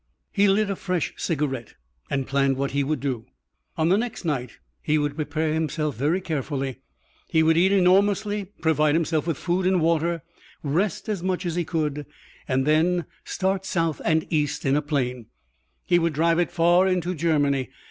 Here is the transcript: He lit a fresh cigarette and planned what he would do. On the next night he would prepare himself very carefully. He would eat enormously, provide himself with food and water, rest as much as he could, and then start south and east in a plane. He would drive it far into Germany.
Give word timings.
He 0.31 0.47
lit 0.47 0.67
a 0.71 0.75
fresh 0.75 1.13
cigarette 1.15 1.75
and 2.09 2.25
planned 2.25 2.57
what 2.57 2.71
he 2.71 2.83
would 2.83 2.99
do. 2.99 3.27
On 3.77 3.89
the 3.89 3.99
next 3.99 4.25
night 4.25 4.57
he 4.81 4.97
would 4.97 5.15
prepare 5.15 5.53
himself 5.53 5.95
very 5.95 6.19
carefully. 6.21 6.79
He 7.29 7.43
would 7.43 7.55
eat 7.55 7.71
enormously, 7.71 8.45
provide 8.63 8.95
himself 8.95 9.27
with 9.27 9.37
food 9.37 9.67
and 9.67 9.79
water, 9.79 10.23
rest 10.63 11.07
as 11.07 11.21
much 11.21 11.45
as 11.45 11.53
he 11.53 11.63
could, 11.65 12.07
and 12.47 12.65
then 12.65 13.05
start 13.25 13.63
south 13.63 14.01
and 14.03 14.25
east 14.33 14.65
in 14.65 14.75
a 14.75 14.81
plane. 14.81 15.27
He 15.85 15.99
would 15.99 16.13
drive 16.13 16.39
it 16.39 16.49
far 16.51 16.87
into 16.87 17.13
Germany. 17.13 17.69